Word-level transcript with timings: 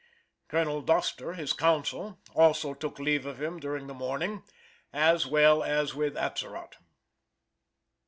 Colonel 0.47 0.81
Doster, 0.83 1.35
his 1.35 1.53
counsel, 1.53 2.17
also 2.33 2.73
took 2.73 2.97
leave 2.97 3.27
of 3.27 3.39
him 3.39 3.59
during 3.59 3.85
the 3.85 3.93
morning, 3.93 4.41
as 4.91 5.27
well 5.27 5.61
as 5.61 5.93
with 5.93 6.15
Atzerott. 6.17 6.77